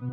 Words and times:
Sempre 0.00 0.12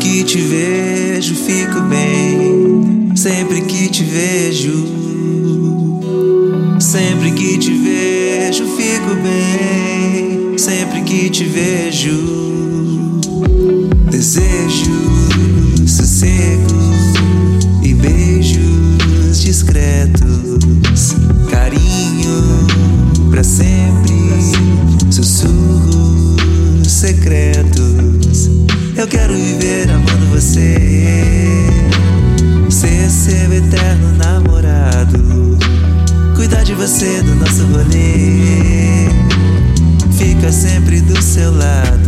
que 0.00 0.24
te 0.24 0.40
vejo, 0.40 1.34
fico 1.36 1.80
bem. 1.82 3.14
Sempre 3.14 3.60
que 3.60 3.88
te 3.88 4.02
vejo. 4.02 4.84
Sempre 6.80 7.30
que 7.30 7.56
te 7.56 7.70
vejo, 7.70 8.66
fico 8.76 9.14
bem. 9.22 10.58
Sempre 10.58 11.02
que 11.02 11.30
te 11.30 11.44
vejo. 11.44 12.55
Secretos. 27.06 28.50
Eu 28.96 29.06
quero 29.06 29.32
viver 29.32 29.88
amando 29.90 30.26
você. 30.26 30.76
Ser 32.68 33.08
seu 33.08 33.52
eterno 33.52 34.12
namorado. 34.16 35.56
Cuidar 36.34 36.64
de 36.64 36.74
você 36.74 37.22
do 37.22 37.34
nosso 37.36 37.64
rolê. 37.66 39.08
Fica 40.18 40.50
sempre 40.50 41.00
do 41.00 41.20
seu 41.22 41.56
lado. 41.56 42.05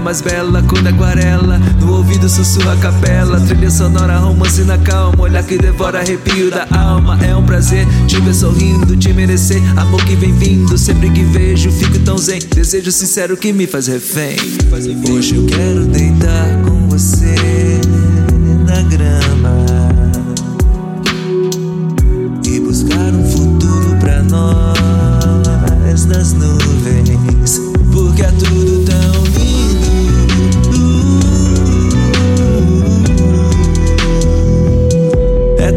É 0.00 0.02
mais 0.02 0.20
bela, 0.20 0.62
cor 0.62 0.82
da 0.82 0.90
aquarela. 0.90 1.58
No 1.78 1.96
ouvido 1.98 2.28
sussurra 2.28 2.72
a 2.72 2.76
capela. 2.76 3.38
Trilha 3.40 3.70
sonora, 3.70 4.16
romance 4.18 4.62
na 4.62 4.78
calma. 4.78 5.22
Olhar 5.22 5.42
que 5.44 5.58
devora 5.58 6.00
arrepio 6.00 6.50
da 6.50 6.66
alma. 6.70 7.18
É 7.22 7.36
um 7.36 7.44
prazer 7.44 7.86
te 8.06 8.18
ver 8.20 8.34
sorrindo, 8.34 8.96
te 8.96 9.12
merecer. 9.12 9.62
Amor 9.78 10.02
que 10.04 10.16
vem 10.16 10.32
vindo. 10.32 10.76
Sempre 10.78 11.10
que 11.10 11.22
vejo, 11.22 11.70
fico 11.70 11.98
tão 12.00 12.16
zen. 12.16 12.40
Desejo 12.54 12.90
sincero 12.90 13.36
que 13.36 13.52
me 13.52 13.66
faz 13.66 13.86
refém. 13.86 14.36
Hoje 15.10 15.36
eu 15.36 15.46
quero 15.46 15.84
deitar 15.86 16.62
com 16.64 16.88
você 16.88 17.34
na 18.66 18.82
grama 18.82 19.29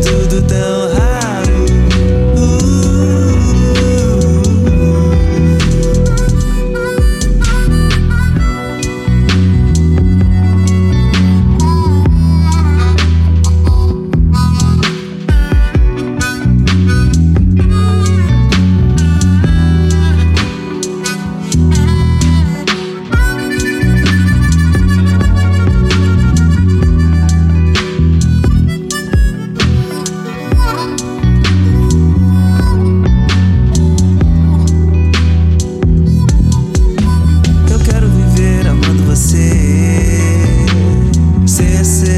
tudo 0.04 0.42
tão 0.48 0.73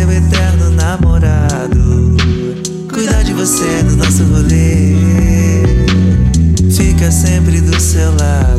seu 0.06 0.12
eterno 0.12 0.70
namorado. 0.72 2.16
Cuidar 2.94 3.24
de 3.24 3.34
você 3.34 3.84
no 3.84 3.96
nosso 3.96 4.24
rolê. 4.26 4.94
Fica 6.72 7.12
sempre 7.12 7.60
do 7.62 7.80
seu 7.80 8.12
lado. 8.12 8.55